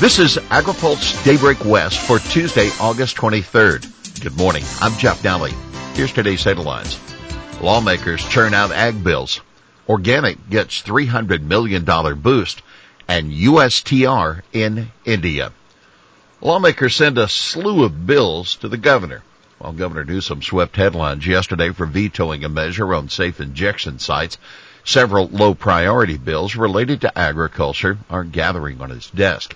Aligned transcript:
This 0.00 0.18
is 0.18 0.36
AgriPulse 0.36 1.24
Daybreak 1.24 1.64
West 1.64 2.00
for 2.00 2.18
Tuesday, 2.18 2.68
August 2.80 3.16
23rd. 3.16 4.20
Good 4.20 4.36
morning. 4.36 4.64
I'm 4.80 4.92
Jeff 4.98 5.22
Nalley. 5.22 5.52
Here's 5.94 6.12
today's 6.12 6.42
headlines. 6.42 6.98
Lawmakers 7.62 8.22
churn 8.28 8.54
out 8.54 8.72
ag 8.72 9.04
bills. 9.04 9.40
Organic 9.88 10.50
gets 10.50 10.82
$300 10.82 11.42
million 11.42 11.84
boost 12.20 12.60
and 13.06 13.32
USTR 13.32 14.42
in 14.52 14.90
India. 15.04 15.52
Lawmakers 16.40 16.96
send 16.96 17.16
a 17.16 17.28
slew 17.28 17.84
of 17.84 18.06
bills 18.06 18.56
to 18.56 18.68
the 18.68 18.76
governor. 18.76 19.22
While 19.58 19.72
Governor 19.72 20.04
Newsom 20.04 20.42
swept 20.42 20.76
headlines 20.76 21.26
yesterday 21.26 21.70
for 21.70 21.86
vetoing 21.86 22.44
a 22.44 22.48
measure 22.48 22.92
on 22.94 23.08
safe 23.08 23.40
injection 23.40 24.00
sites, 24.00 24.38
several 24.84 25.28
low 25.28 25.54
priority 25.54 26.18
bills 26.18 26.56
related 26.56 27.00
to 27.02 27.18
agriculture 27.18 27.96
are 28.10 28.24
gathering 28.24 28.82
on 28.82 28.90
his 28.90 29.08
desk. 29.08 29.54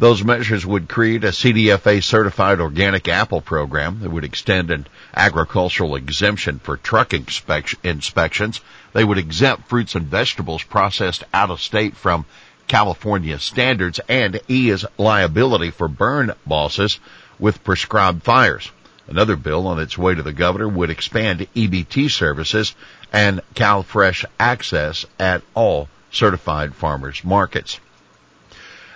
Those 0.00 0.22
measures 0.22 0.64
would 0.64 0.88
create 0.88 1.24
a 1.24 1.28
CDFA 1.28 2.04
certified 2.04 2.60
organic 2.60 3.08
apple 3.08 3.40
program 3.40 3.98
that 4.00 4.10
would 4.10 4.22
extend 4.22 4.70
an 4.70 4.86
agricultural 5.12 5.96
exemption 5.96 6.60
for 6.60 6.76
truck 6.76 7.12
inspections. 7.12 8.60
They 8.92 9.02
would 9.02 9.18
exempt 9.18 9.68
fruits 9.68 9.96
and 9.96 10.06
vegetables 10.06 10.62
processed 10.62 11.24
out 11.34 11.50
of 11.50 11.60
state 11.60 11.96
from 11.96 12.26
California 12.68 13.40
standards 13.40 13.98
and 14.08 14.40
ease 14.46 14.84
liability 14.98 15.70
for 15.70 15.88
burn 15.88 16.32
bosses 16.46 17.00
with 17.40 17.64
prescribed 17.64 18.22
fires. 18.22 18.70
Another 19.08 19.34
bill 19.34 19.66
on 19.66 19.80
its 19.80 19.98
way 19.98 20.14
to 20.14 20.22
the 20.22 20.32
governor 20.32 20.68
would 20.68 20.90
expand 20.90 21.48
EBT 21.56 22.08
services 22.08 22.76
and 23.12 23.40
CalFresh 23.54 24.24
access 24.38 25.06
at 25.18 25.42
all 25.54 25.88
certified 26.12 26.74
farmers 26.74 27.24
markets. 27.24 27.80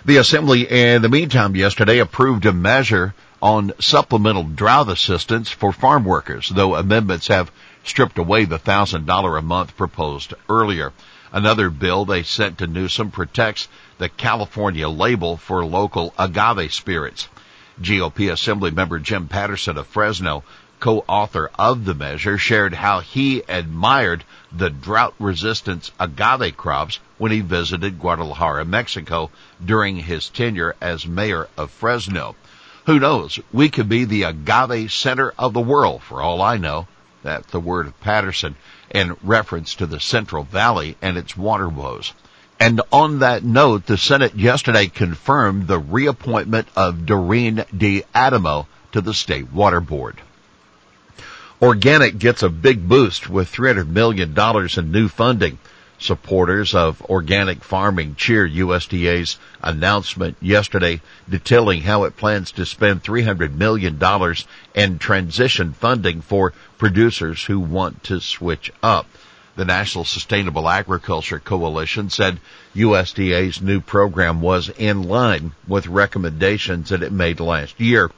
The 0.05 0.17
Assembly, 0.17 0.69
in 0.69 1.01
the 1.01 1.07
meantime, 1.07 1.55
yesterday 1.55 1.99
approved 1.99 2.45
a 2.45 2.51
measure 2.51 3.13
on 3.41 3.71
supplemental 3.79 4.43
drought 4.43 4.89
assistance 4.89 5.49
for 5.49 5.71
farm 5.71 6.03
workers, 6.03 6.51
though 6.53 6.75
amendments 6.75 7.27
have 7.27 7.49
stripped 7.85 8.17
away 8.17 8.43
the 8.43 8.59
$1,000 8.59 9.39
a 9.39 9.41
month 9.41 9.77
proposed 9.77 10.33
earlier. 10.49 10.91
Another 11.31 11.69
bill 11.69 12.03
they 12.03 12.23
sent 12.23 12.57
to 12.57 12.67
Newsom 12.67 13.11
protects 13.11 13.69
the 13.97 14.09
California 14.09 14.89
label 14.89 15.37
for 15.37 15.63
local 15.63 16.13
agave 16.19 16.73
spirits. 16.73 17.29
GOP 17.81 18.29
Assembly 18.29 18.71
member 18.71 18.99
Jim 18.99 19.29
Patterson 19.29 19.77
of 19.77 19.87
Fresno 19.87 20.43
co-author 20.83 21.49
of 21.57 21.85
the 21.85 21.93
measure, 21.93 22.37
shared 22.37 22.73
how 22.73 22.99
he 22.99 23.41
admired 23.47 24.21
the 24.51 24.69
drought-resistant 24.69 25.89
agave 25.97 26.57
crops 26.57 26.99
when 27.17 27.31
he 27.31 27.39
visited 27.39 27.97
Guadalajara, 27.97 28.65
Mexico 28.65 29.31
during 29.63 29.95
his 29.95 30.27
tenure 30.27 30.75
as 30.81 31.07
mayor 31.07 31.47
of 31.55 31.71
Fresno. 31.71 32.35
Who 32.85 32.99
knows? 32.99 33.39
We 33.53 33.69
could 33.69 33.87
be 33.87 34.03
the 34.03 34.23
agave 34.23 34.91
center 34.91 35.33
of 35.39 35.53
the 35.53 35.61
world 35.61 36.03
for 36.03 36.21
all 36.21 36.41
I 36.41 36.57
know. 36.57 36.87
That's 37.23 37.49
the 37.49 37.61
word 37.61 37.87
of 37.87 37.97
Patterson 38.01 38.57
in 38.93 39.15
reference 39.23 39.75
to 39.75 39.85
the 39.85 40.01
Central 40.01 40.43
Valley 40.43 40.97
and 41.01 41.17
its 41.17 41.37
water 41.37 41.69
woes. 41.69 42.11
And 42.59 42.81
on 42.91 43.19
that 43.19 43.41
note, 43.41 43.85
the 43.85 43.97
Senate 43.97 44.35
yesterday 44.35 44.87
confirmed 44.87 45.65
the 45.65 45.79
reappointment 45.79 46.67
of 46.75 47.05
Dorene 47.05 47.63
D'Adamo 47.71 48.67
to 48.91 48.99
the 48.99 49.13
State 49.13 49.49
Water 49.53 49.79
Board. 49.79 50.21
Organic 51.63 52.17
gets 52.19 52.43
a 52.43 52.49
big 52.49 52.89
boost 52.89 53.29
with 53.29 53.49
$300 53.49 53.87
million 53.87 54.37
in 54.77 54.91
new 54.91 55.07
funding. 55.07 55.57
Supporters 55.97 56.75
of 56.75 57.01
organic 57.03 57.63
farming 57.63 58.15
cheer 58.15 58.45
USDA's 58.45 59.37
announcement 59.61 60.35
yesterday 60.41 60.99
detailing 61.29 61.83
how 61.83 62.03
it 62.03 62.17
plans 62.17 62.51
to 62.51 62.65
spend 62.65 63.01
$300 63.01 63.53
million 63.53 63.97
in 64.75 64.99
transition 64.99 65.71
funding 65.71 66.19
for 66.19 66.51
producers 66.77 67.45
who 67.45 67.61
want 67.61 68.03
to 68.03 68.19
switch 68.19 68.69
up. 68.83 69.07
The 69.55 69.63
National 69.63 70.03
Sustainable 70.03 70.67
Agriculture 70.67 71.39
Coalition 71.39 72.09
said 72.09 72.41
USDA's 72.75 73.61
new 73.61 73.79
program 73.79 74.41
was 74.41 74.67
in 74.67 75.03
line 75.03 75.53
with 75.65 75.87
recommendations 75.87 76.89
that 76.89 77.03
it 77.03 77.13
made 77.13 77.39
last 77.39 77.79
year 77.79 78.11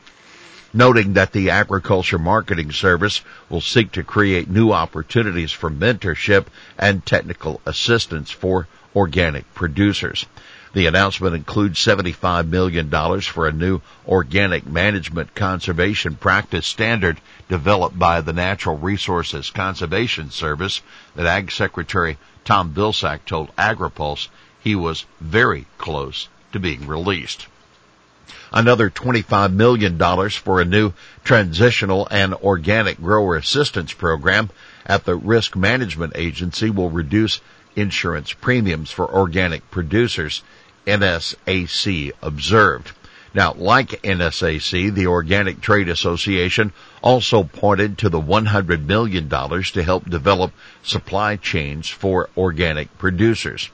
noting 0.76 1.14
that 1.14 1.32
the 1.32 1.50
Agriculture 1.52 2.20
Marketing 2.20 2.70
Service 2.70 3.22
will 3.50 3.62
seek 3.62 3.94
to 3.94 4.04
create 4.04 4.50
new 4.50 4.74
opportunities 4.74 5.54
for 5.54 5.72
mentorship 5.72 6.48
and 6.78 7.06
technical 7.06 7.62
assistance 7.66 8.30
for 8.30 8.68
organic 8.94 9.52
producers. 9.54 10.26
The 10.74 10.88
announcement 10.88 11.34
includes 11.34 11.80
$75 11.80 12.50
million 12.50 12.92
for 13.22 13.48
a 13.48 13.54
new 13.54 13.80
organic 14.06 14.68
management 14.68 15.34
conservation 15.34 16.16
practice 16.16 16.68
standard 16.68 17.22
developed 17.48 17.98
by 17.98 18.20
the 18.20 18.34
Natural 18.34 18.78
Resources 18.78 19.50
Conservation 19.52 20.30
Service 20.30 20.82
that 21.16 21.26
Ag 21.26 21.52
Secretary 21.52 22.18
Tom 22.44 22.74
Vilsack 22.74 23.24
told 23.26 23.56
AgriPulse 23.56 24.28
he 24.62 24.76
was 24.76 25.06
very 25.22 25.68
close 25.78 26.28
to 26.52 26.60
being 26.60 26.86
released 26.86 27.48
another 28.52 28.90
$25 28.90 29.54
million 29.54 29.98
for 30.30 30.62
a 30.62 30.66
new 30.66 30.94
transitional 31.24 32.08
and 32.12 32.34
organic 32.36 33.02
grower 33.02 33.36
assistance 33.36 33.94
program 33.94 34.50
at 34.86 35.06
the 35.06 35.16
Risk 35.16 35.56
Management 35.56 36.14
Agency 36.16 36.70
will 36.70 36.90
reduce 36.90 37.42
insurance 37.76 38.34
premiums 38.34 38.92
for 38.92 39.14
organic 39.14 39.70
producers, 39.72 40.44
NSAC 40.88 42.12
observed. 42.22 42.92
Now, 43.34 43.54
like 43.54 44.02
NSAC, 44.04 44.94
the 44.94 45.08
Organic 45.08 45.60
Trade 45.60 45.90
Association 45.90 46.72
also 47.02 47.44
pointed 47.44 47.98
to 47.98 48.10
the 48.10 48.22
$100 48.22 48.86
million 48.86 49.28
to 49.28 49.84
help 49.84 50.10
develop 50.10 50.54
supply 50.84 51.36
chains 51.36 51.90
for 51.90 52.30
organic 52.38 52.98
producers. 52.98 53.70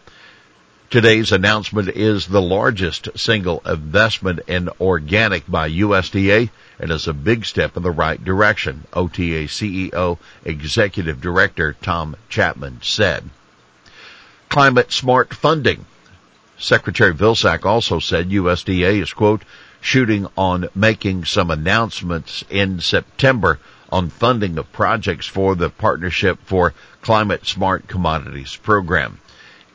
Today's 0.92 1.32
announcement 1.32 1.88
is 1.88 2.28
the 2.28 2.42
largest 2.42 3.18
single 3.18 3.62
investment 3.66 4.42
in 4.48 4.68
organic 4.82 5.50
by 5.50 5.70
USDA 5.70 6.50
and 6.80 6.92
is 6.92 7.08
a 7.08 7.14
big 7.14 7.46
step 7.46 7.78
in 7.78 7.84
the 7.84 7.90
right 7.90 8.22
direction, 8.22 8.84
OTA 8.92 9.46
CEO 9.48 10.18
Executive 10.44 11.22
Director 11.22 11.78
Tom 11.82 12.18
Chapman 12.28 12.80
said. 12.82 13.30
Climate 14.50 14.92
smart 14.92 15.34
funding. 15.34 15.86
Secretary 16.58 17.14
Vilsack 17.14 17.64
also 17.64 18.00
said 18.00 18.30
USDA 18.30 19.02
is 19.02 19.14
quote, 19.14 19.44
shooting 19.80 20.28
on 20.36 20.68
making 20.76 21.24
some 21.24 21.52
announcements 21.52 22.44
in 22.50 22.82
September 22.82 23.60
on 23.94 24.10
funding 24.10 24.58
of 24.58 24.74
projects 24.74 25.26
for 25.26 25.56
the 25.56 25.70
Partnership 25.70 26.40
for 26.44 26.74
Climate 27.02 27.48
Smart 27.48 27.88
Commodities 27.88 28.58
program. 28.58 29.22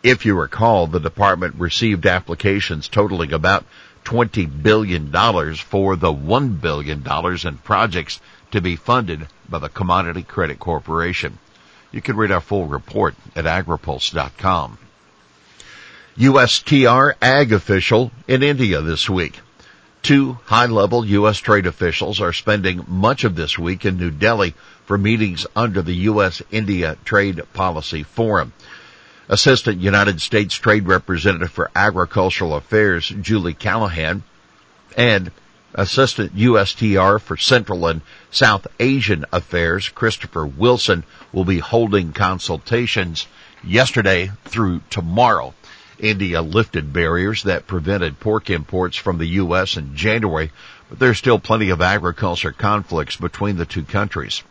If 0.07 0.25
you 0.25 0.39
recall, 0.39 0.87
the 0.87 1.01
department 1.01 1.57
received 1.59 2.07
applications 2.07 2.87
totaling 2.87 3.33
about 3.33 3.65
$20 4.05 4.63
billion 4.63 5.11
for 5.57 5.97
the 5.97 6.13
$1 6.15 6.61
billion 6.61 7.05
in 7.45 7.59
projects 7.59 8.21
to 8.53 8.61
be 8.61 8.77
funded 8.77 9.27
by 9.49 9.59
the 9.59 9.69
Commodity 9.69 10.23
Credit 10.23 10.61
Corporation. 10.61 11.41
You 11.91 12.01
can 12.01 12.17
read 12.17 12.31
our 12.31 12.41
full 12.41 12.67
report 12.67 13.17
at 13.35 13.47
agripulse.com. 13.47 14.79
USTR 16.17 17.15
ag 17.21 17.53
official 17.53 18.13
in 18.29 18.45
India 18.45 18.83
this 18.83 19.11
week. 19.11 19.41
Two 20.03 20.35
high-level 20.45 21.05
U.S. 21.07 21.39
trade 21.39 21.67
officials 21.67 22.21
are 22.21 22.33
spending 22.33 22.85
much 22.87 23.25
of 23.25 23.35
this 23.35 23.59
week 23.59 23.85
in 23.85 23.97
New 23.97 24.13
Delhi 24.13 24.55
for 24.85 24.97
meetings 24.97 25.49
under 25.57 25.83
the 25.83 25.95
U.S.-India 25.95 26.97
Trade 27.05 27.43
Policy 27.55 28.05
Forum. 28.05 28.53
Assistant 29.29 29.81
United 29.81 30.21
States 30.21 30.55
Trade 30.55 30.87
Representative 30.87 31.51
for 31.51 31.71
Agricultural 31.75 32.55
Affairs 32.55 33.13
Julie 33.21 33.55
Callahan 33.55 34.23
and 34.97 35.33
Assistant 35.75 36.37
USTR 36.37 37.21
for 37.21 37.37
Central 37.37 37.87
and 37.89 38.03
South 38.31 38.69
Asian 38.79 39.25
Affairs 39.33 39.89
Christopher 39.89 40.47
Wilson 40.47 41.03
will 41.33 41.45
be 41.45 41.59
holding 41.59 42.13
consultations 42.13 43.27
yesterday 43.65 44.31
through 44.45 44.81
tomorrow. 44.91 45.55
India 45.99 46.41
lifted 46.41 46.93
barriers 46.93 47.43
that 47.43 47.67
prevented 47.67 48.21
pork 48.21 48.49
imports 48.49 48.97
from 48.97 49.19
the 49.19 49.27
U.S. 49.27 49.77
in 49.77 49.97
January, 49.97 50.53
but 50.89 50.99
there's 50.99 51.19
still 51.19 51.41
plenty 51.41 51.71
of 51.71 51.81
agriculture 51.81 52.53
conflicts 52.53 53.17
between 53.17 53.57
the 53.57 53.67
two 53.67 53.83
countries. 53.83 54.43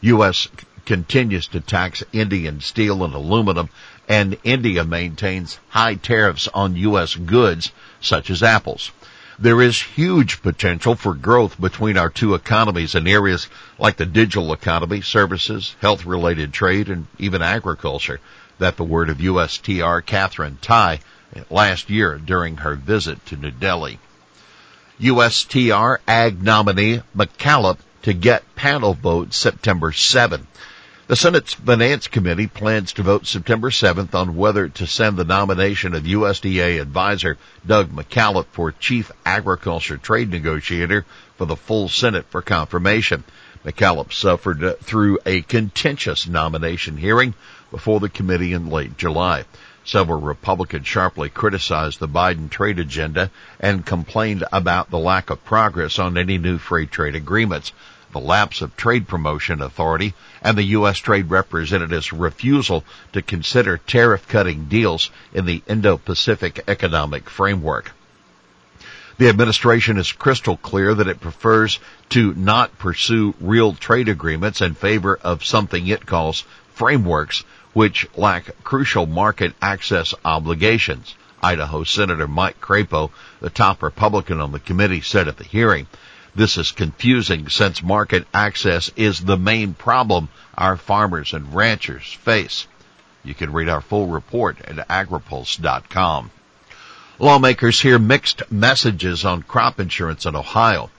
U.S 0.00 0.48
continues 0.86 1.48
to 1.48 1.60
tax 1.60 2.02
Indian 2.12 2.60
steel 2.60 3.04
and 3.04 3.12
aluminum, 3.12 3.68
and 4.08 4.38
India 4.44 4.84
maintains 4.84 5.58
high 5.68 5.96
tariffs 5.96 6.48
on 6.54 6.76
U.S. 6.76 7.14
goods 7.16 7.72
such 8.00 8.30
as 8.30 8.42
apples. 8.42 8.92
There 9.38 9.60
is 9.60 9.78
huge 9.78 10.40
potential 10.40 10.94
for 10.94 11.12
growth 11.12 11.60
between 11.60 11.98
our 11.98 12.08
two 12.08 12.34
economies 12.34 12.94
in 12.94 13.06
areas 13.06 13.48
like 13.78 13.96
the 13.98 14.06
digital 14.06 14.54
economy, 14.54 15.02
services, 15.02 15.74
health 15.82 16.06
related 16.06 16.54
trade, 16.54 16.88
and 16.88 17.06
even 17.18 17.42
agriculture. 17.42 18.18
That 18.58 18.78
the 18.78 18.84
word 18.84 19.10
of 19.10 19.18
USTR 19.18 20.06
Katherine 20.06 20.56
Tai 20.62 21.00
last 21.50 21.90
year 21.90 22.16
during 22.16 22.58
her 22.58 22.76
visit 22.76 23.26
to 23.26 23.36
New 23.36 23.50
Delhi. 23.50 23.98
USTR 24.98 25.98
Ag 26.08 26.42
nominee 26.42 27.02
McKalip 27.14 27.76
to 28.02 28.14
get 28.14 28.54
panel 28.54 28.94
vote 28.94 29.34
September 29.34 29.92
7. 29.92 30.46
The 31.08 31.14
Senate's 31.14 31.54
Finance 31.54 32.08
Committee 32.08 32.48
plans 32.48 32.94
to 32.94 33.04
vote 33.04 33.28
September 33.28 33.70
7th 33.70 34.12
on 34.12 34.34
whether 34.34 34.68
to 34.70 34.88
send 34.88 35.16
the 35.16 35.24
nomination 35.24 35.94
of 35.94 36.02
USDA 36.02 36.80
advisor 36.80 37.38
Doug 37.64 37.92
McKalip 37.92 38.46
for 38.46 38.72
Chief 38.72 39.12
Agriculture 39.24 39.98
Trade 39.98 40.30
Negotiator 40.30 41.06
for 41.36 41.44
the 41.44 41.54
full 41.54 41.88
Senate 41.88 42.26
for 42.28 42.42
confirmation. 42.42 43.22
McKalip 43.64 44.12
suffered 44.12 44.64
uh, 44.64 44.74
through 44.82 45.20
a 45.24 45.42
contentious 45.42 46.26
nomination 46.26 46.96
hearing 46.96 47.34
before 47.70 48.00
the 48.00 48.08
committee 48.08 48.52
in 48.52 48.68
late 48.68 48.96
July. 48.96 49.44
Several 49.84 50.20
Republicans 50.20 50.88
sharply 50.88 51.28
criticized 51.28 52.00
the 52.00 52.08
Biden 52.08 52.50
trade 52.50 52.80
agenda 52.80 53.30
and 53.60 53.86
complained 53.86 54.42
about 54.52 54.90
the 54.90 54.98
lack 54.98 55.30
of 55.30 55.44
progress 55.44 56.00
on 56.00 56.18
any 56.18 56.36
new 56.36 56.58
free 56.58 56.88
trade 56.88 57.14
agreements, 57.14 57.70
the 58.12 58.20
lapse 58.20 58.60
of 58.62 58.76
trade 58.76 59.08
promotion 59.08 59.60
authority, 59.60 60.14
and 60.42 60.56
the 60.56 60.62
U.S. 60.62 60.98
Trade 60.98 61.30
Representative's 61.30 62.12
refusal 62.12 62.84
to 63.12 63.22
consider 63.22 63.78
tariff 63.78 64.28
cutting 64.28 64.66
deals 64.66 65.10
in 65.32 65.44
the 65.44 65.62
Indo-Pacific 65.66 66.64
Economic 66.68 67.28
Framework. 67.28 67.92
The 69.18 69.28
administration 69.28 69.96
is 69.96 70.12
crystal 70.12 70.58
clear 70.58 70.94
that 70.94 71.08
it 71.08 71.20
prefers 71.20 71.78
to 72.10 72.34
not 72.34 72.78
pursue 72.78 73.34
real 73.40 73.72
trade 73.72 74.08
agreements 74.08 74.60
in 74.60 74.74
favor 74.74 75.18
of 75.22 75.44
something 75.44 75.86
it 75.86 76.04
calls 76.04 76.44
frameworks 76.74 77.42
which 77.72 78.06
lack 78.14 78.62
crucial 78.62 79.06
market 79.06 79.54
access 79.62 80.14
obligations. 80.24 81.14
Idaho 81.42 81.84
Senator 81.84 82.26
Mike 82.26 82.60
Crapo, 82.60 83.10
the 83.40 83.50
top 83.50 83.82
Republican 83.82 84.40
on 84.40 84.52
the 84.52 84.60
committee, 84.60 85.00
said 85.00 85.28
at 85.28 85.36
the 85.36 85.44
hearing, 85.44 85.86
this 86.36 86.58
is 86.58 86.70
confusing 86.70 87.48
since 87.48 87.82
market 87.82 88.26
access 88.32 88.90
is 88.94 89.20
the 89.20 89.38
main 89.38 89.74
problem 89.74 90.28
our 90.56 90.76
farmers 90.76 91.32
and 91.32 91.54
ranchers 91.54 92.12
face. 92.12 92.66
You 93.24 93.34
can 93.34 93.52
read 93.52 93.68
our 93.68 93.80
full 93.80 94.06
report 94.06 94.60
at 94.60 94.88
agripulse.com. 94.88 96.30
Lawmakers 97.18 97.80
hear 97.80 97.98
mixed 97.98 98.42
messages 98.52 99.24
on 99.24 99.42
crop 99.42 99.80
insurance 99.80 100.26
in 100.26 100.36
Ohio. 100.36 100.90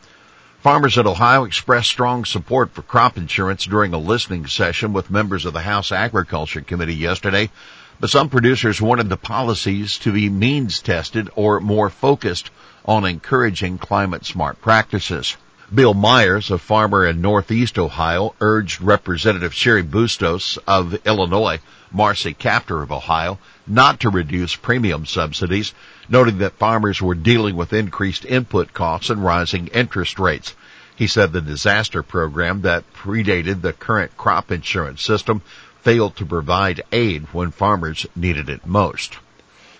Farmers 0.62 0.98
in 0.98 1.06
Ohio 1.06 1.44
expressed 1.44 1.90
strong 1.90 2.26
support 2.26 2.74
for 2.74 2.82
crop 2.82 3.18
insurance 3.18 3.66
during 3.66 3.94
a 3.94 4.00
listening 4.00 4.48
session 4.48 4.92
with 4.92 5.12
members 5.12 5.46
of 5.46 5.54
the 5.54 5.62
House 5.62 5.92
Agriculture 5.92 6.62
Committee 6.62 6.96
yesterday, 6.96 7.52
but 8.00 8.10
some 8.10 8.30
producers 8.30 8.82
wanted 8.82 9.10
the 9.10 9.18
policies 9.18 9.98
to 10.00 10.12
be 10.12 10.30
means 10.30 10.80
tested 10.80 11.30
or 11.36 11.60
more 11.60 11.90
focused 11.90 12.50
on 12.86 13.06
encouraging 13.06 13.78
climate 13.78 14.26
smart 14.26 14.62
practices. 14.62 15.36
Bill 15.74 15.94
Myers, 15.94 16.50
a 16.50 16.58
farmer 16.58 17.06
in 17.06 17.20
Northeast 17.20 17.78
Ohio, 17.78 18.34
urged 18.40 18.82
Representative 18.82 19.54
Cheri 19.54 19.84
Bustos 19.84 20.58
of 20.66 21.06
Illinois, 21.06 21.60
Marcy 21.92 22.34
Kaptur 22.34 22.82
of 22.82 22.92
Ohio, 22.92 23.38
not 23.66 24.00
to 24.00 24.10
reduce 24.10 24.56
premium 24.56 25.06
subsidies, 25.06 25.74
noting 26.08 26.38
that 26.38 26.54
farmers 26.54 27.02
were 27.02 27.16
dealing 27.16 27.58
with 27.58 27.74
increased 27.74 28.24
input 28.24 28.74
costs 28.74 29.10
and 29.10 29.24
rising 29.24 29.68
interest 29.68 30.20
rates. 30.20 30.56
He 30.96 31.08
said 31.08 31.34
the 31.34 31.42
disaster 31.42 32.02
program 32.02 32.62
that 32.62 32.92
predated 32.94 33.62
the 33.62 33.74
current 33.74 34.16
crop 34.16 34.52
insurance 34.52 35.04
system 35.04 35.42
failed 35.88 36.18
to 36.18 36.26
provide 36.26 36.84
aid 36.92 37.24
when 37.32 37.50
farmers 37.50 38.06
needed 38.14 38.50
it 38.50 38.68
most. 38.68 39.18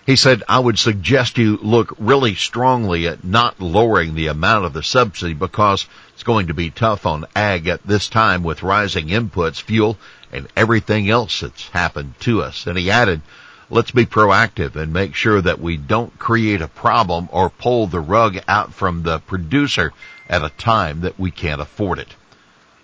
He 0.06 0.16
said, 0.16 0.42
I 0.48 0.58
would 0.58 0.78
suggest 0.78 1.36
you 1.36 1.58
look 1.58 1.94
really 1.98 2.34
strongly 2.34 3.06
at 3.06 3.24
not 3.24 3.60
lowering 3.60 4.14
the 4.14 4.28
amount 4.28 4.64
of 4.64 4.72
the 4.72 4.82
subsidy 4.82 5.34
because 5.34 5.86
it's 6.14 6.22
going 6.22 6.46
to 6.46 6.54
be 6.54 6.70
tough 6.70 7.04
on 7.04 7.26
ag 7.36 7.68
at 7.68 7.86
this 7.86 8.08
time 8.08 8.42
with 8.42 8.62
rising 8.62 9.08
inputs, 9.08 9.60
fuel, 9.60 9.98
and 10.32 10.48
everything 10.56 11.10
else 11.10 11.40
that's 11.40 11.68
happened 11.68 12.14
to 12.20 12.40
us. 12.40 12.66
And 12.66 12.78
he 12.78 12.90
added, 12.90 13.20
let's 13.68 13.90
be 13.90 14.06
proactive 14.06 14.76
and 14.76 14.94
make 14.94 15.14
sure 15.14 15.42
that 15.42 15.60
we 15.60 15.76
don't 15.76 16.18
create 16.18 16.62
a 16.62 16.68
problem 16.68 17.28
or 17.32 17.50
pull 17.50 17.86
the 17.86 18.00
rug 18.00 18.38
out 18.48 18.72
from 18.72 19.02
the 19.02 19.18
producer 19.18 19.92
at 20.26 20.42
a 20.42 20.48
time 20.48 21.02
that 21.02 21.20
we 21.20 21.30
can't 21.30 21.60
afford 21.60 21.98
it. 21.98 22.08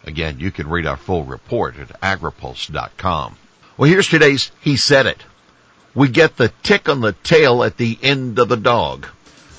Again, 0.06 0.39
you 0.39 0.51
can 0.51 0.69
read 0.69 0.87
our 0.87 0.97
full 0.97 1.25
report 1.25 1.77
at 1.79 2.01
agripulse.com. 2.01 3.37
Well, 3.77 3.91
here's 3.91 4.09
today's 4.09 4.53
He 4.61 4.77
Said 4.77 5.06
It 5.06 5.25
we 5.95 6.09
get 6.09 6.37
the 6.37 6.53
tick 6.62 6.89
on 6.89 7.01
the 7.01 7.12
tail 7.12 7.62
at 7.62 7.77
the 7.77 7.99
end 8.03 8.39
of 8.39 8.49
the 8.49 8.56
dog. 8.56 9.06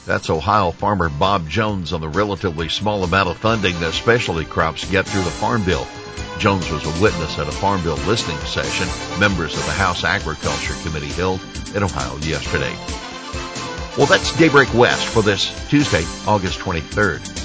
That's 0.05 0.29
Ohio 0.29 0.71
farmer 0.71 1.09
Bob 1.09 1.49
Jones 1.49 1.93
on 1.93 2.01
the 2.01 2.09
relatively 2.09 2.69
small 2.69 3.03
amount 3.03 3.29
of 3.29 3.37
funding 3.37 3.79
that 3.79 3.93
specialty 3.93 4.45
crops 4.45 4.89
get 4.91 5.05
through 5.05 5.23
the 5.23 5.29
Farm 5.29 5.63
Bill. 5.63 5.87
Jones 6.37 6.69
was 6.69 6.85
a 6.85 7.01
witness 7.01 7.39
at 7.39 7.47
a 7.47 7.51
Farm 7.51 7.81
Bill 7.83 7.95
listening 8.05 8.37
session 8.39 8.87
members 9.19 9.57
of 9.57 9.65
the 9.65 9.71
House 9.71 10.03
Agriculture 10.03 10.75
Committee 10.83 11.07
held 11.07 11.39
in 11.73 11.83
Ohio 11.83 12.17
yesterday. 12.17 12.75
Well, 13.97 14.07
that's 14.07 14.37
Daybreak 14.37 14.73
West 14.73 15.07
for 15.07 15.23
this 15.23 15.53
Tuesday, 15.69 16.03
August 16.27 16.59
23rd. 16.59 17.44